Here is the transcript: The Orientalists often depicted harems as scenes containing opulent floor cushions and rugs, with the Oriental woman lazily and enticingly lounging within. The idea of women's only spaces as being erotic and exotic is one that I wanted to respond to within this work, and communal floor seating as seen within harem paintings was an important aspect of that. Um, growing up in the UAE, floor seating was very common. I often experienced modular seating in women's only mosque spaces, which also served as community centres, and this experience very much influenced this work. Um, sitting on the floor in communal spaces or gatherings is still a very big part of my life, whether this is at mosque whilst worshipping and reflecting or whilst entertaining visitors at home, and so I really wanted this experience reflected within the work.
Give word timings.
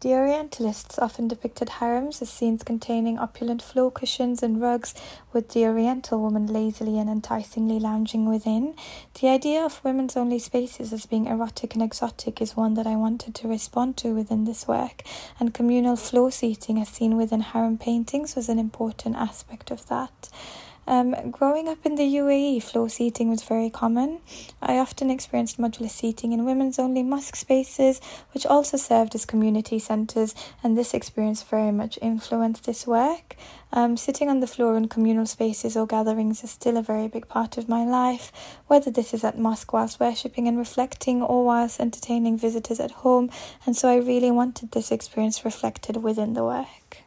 The 0.00 0.14
Orientalists 0.14 0.98
often 0.98 1.28
depicted 1.28 1.68
harems 1.68 2.22
as 2.22 2.30
scenes 2.30 2.62
containing 2.62 3.18
opulent 3.18 3.60
floor 3.60 3.90
cushions 3.90 4.42
and 4.42 4.58
rugs, 4.58 4.94
with 5.30 5.50
the 5.50 5.66
Oriental 5.66 6.18
woman 6.18 6.46
lazily 6.46 6.98
and 6.98 7.10
enticingly 7.10 7.78
lounging 7.78 8.24
within. 8.24 8.74
The 9.20 9.28
idea 9.28 9.62
of 9.62 9.84
women's 9.84 10.16
only 10.16 10.38
spaces 10.38 10.94
as 10.94 11.04
being 11.04 11.26
erotic 11.26 11.74
and 11.74 11.82
exotic 11.82 12.40
is 12.40 12.56
one 12.56 12.72
that 12.74 12.86
I 12.86 12.96
wanted 12.96 13.34
to 13.34 13.48
respond 13.48 13.98
to 13.98 14.14
within 14.14 14.46
this 14.46 14.66
work, 14.66 15.02
and 15.38 15.52
communal 15.52 15.96
floor 15.96 16.32
seating 16.32 16.80
as 16.80 16.88
seen 16.88 17.18
within 17.18 17.42
harem 17.42 17.76
paintings 17.76 18.34
was 18.34 18.48
an 18.48 18.58
important 18.58 19.16
aspect 19.16 19.70
of 19.70 19.86
that. 19.88 20.30
Um, 20.90 21.30
growing 21.30 21.68
up 21.68 21.86
in 21.86 21.94
the 21.94 22.16
UAE, 22.16 22.64
floor 22.64 22.88
seating 22.88 23.30
was 23.30 23.44
very 23.44 23.70
common. 23.70 24.18
I 24.60 24.78
often 24.78 25.08
experienced 25.08 25.56
modular 25.56 25.88
seating 25.88 26.32
in 26.32 26.44
women's 26.44 26.80
only 26.80 27.04
mosque 27.04 27.36
spaces, 27.36 28.00
which 28.34 28.44
also 28.44 28.76
served 28.76 29.14
as 29.14 29.24
community 29.24 29.78
centres, 29.78 30.34
and 30.64 30.76
this 30.76 30.92
experience 30.92 31.44
very 31.44 31.70
much 31.70 31.96
influenced 32.02 32.64
this 32.64 32.88
work. 32.88 33.36
Um, 33.72 33.96
sitting 33.96 34.28
on 34.28 34.40
the 34.40 34.48
floor 34.48 34.76
in 34.76 34.88
communal 34.88 35.26
spaces 35.26 35.76
or 35.76 35.86
gatherings 35.86 36.42
is 36.42 36.50
still 36.50 36.76
a 36.76 36.82
very 36.82 37.06
big 37.06 37.28
part 37.28 37.56
of 37.56 37.68
my 37.68 37.84
life, 37.84 38.32
whether 38.66 38.90
this 38.90 39.14
is 39.14 39.22
at 39.22 39.38
mosque 39.38 39.72
whilst 39.72 40.00
worshipping 40.00 40.48
and 40.48 40.58
reflecting 40.58 41.22
or 41.22 41.44
whilst 41.44 41.78
entertaining 41.78 42.36
visitors 42.36 42.80
at 42.80 42.90
home, 43.06 43.30
and 43.64 43.76
so 43.76 43.88
I 43.88 43.98
really 43.98 44.32
wanted 44.32 44.72
this 44.72 44.90
experience 44.90 45.44
reflected 45.44 45.98
within 45.98 46.34
the 46.34 46.42
work. 46.42 47.04